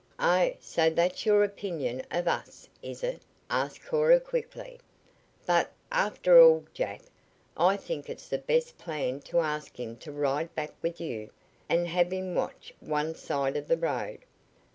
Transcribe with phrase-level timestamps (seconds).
[0.17, 4.79] "Oh, so that's your opinion of us, is it?" asked Cora quickly.
[5.45, 7.01] "But, after all, Jack,
[7.55, 11.29] I think it's the best plan to ask him to ride back with you,
[11.69, 14.25] and have him watch one side of the road.